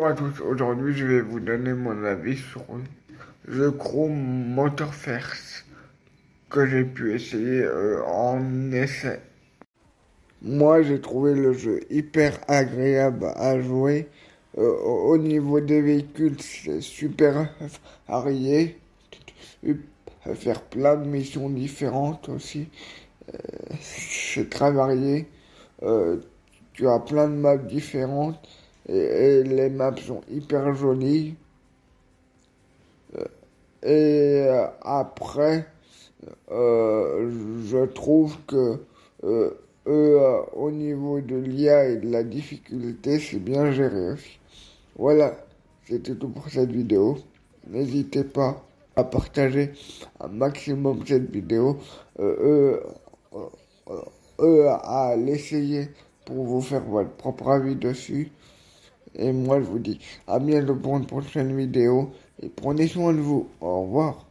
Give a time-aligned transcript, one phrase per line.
[0.00, 2.64] Bonjour à tous, aujourd'hui je vais vous donner mon avis sur
[3.44, 5.66] le Chrome Motorverse
[6.48, 9.20] que j'ai pu essayer euh, en essai.
[10.40, 14.08] Moi j'ai trouvé le jeu hyper agréable à jouer.
[14.56, 17.52] Euh, au niveau des véhicules c'est super
[18.08, 18.78] varié.
[19.62, 19.82] Tu
[20.24, 22.70] peux faire plein de missions différentes aussi.
[23.34, 23.38] Euh,
[23.82, 25.28] c'est très varié.
[26.72, 28.40] tu as plein de maps différentes
[28.88, 31.34] et, les maps sont hyper jolies.
[33.16, 33.24] Euh,
[33.82, 35.66] et euh, après,
[36.50, 37.30] euh,
[37.66, 38.80] je trouve que
[39.92, 44.38] au niveau de l'IA et de la difficulté, c'est bien géré aussi.
[44.96, 45.34] Voilà,
[45.84, 47.18] c'était tout pour cette vidéo.
[47.68, 48.62] N'hésitez pas
[48.96, 49.72] à partager
[50.20, 51.78] un maximum cette vidéo,
[54.38, 55.88] à l'essayer
[56.24, 58.30] pour vous faire votre propre avis dessus.
[59.14, 62.10] Et moi, je vous dis à bientôt pour une prochaine vidéo.
[62.42, 63.48] Et prenez soin de vous.
[63.60, 64.29] Au revoir.